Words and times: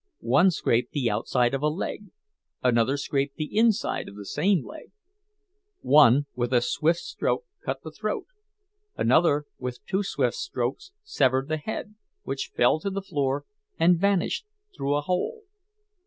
One 0.33 0.49
scraped 0.49 0.93
the 0.93 1.11
outside 1.11 1.53
of 1.53 1.61
a 1.61 1.67
leg; 1.67 2.05
another 2.63 2.97
scraped 2.97 3.35
the 3.35 3.55
inside 3.55 4.07
of 4.09 4.15
the 4.15 4.25
same 4.25 4.65
leg. 4.65 4.89
One 5.81 6.25
with 6.33 6.51
a 6.53 6.61
swift 6.61 6.97
stroke 7.01 7.45
cut 7.63 7.83
the 7.83 7.91
throat; 7.91 8.25
another 8.97 9.45
with 9.59 9.85
two 9.85 10.01
swift 10.01 10.37
strokes 10.37 10.91
severed 11.03 11.49
the 11.49 11.57
head, 11.57 11.93
which 12.23 12.49
fell 12.57 12.79
to 12.79 12.89
the 12.89 13.03
floor 13.03 13.45
and 13.77 13.95
vanished 13.99 14.47
through 14.75 14.95
a 14.95 15.01
hole. 15.01 15.43